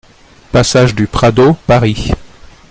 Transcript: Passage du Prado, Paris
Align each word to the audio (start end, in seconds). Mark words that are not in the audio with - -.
Passage 0.51 0.95
du 0.95 1.05
Prado, 1.05 1.55
Paris 1.67 2.09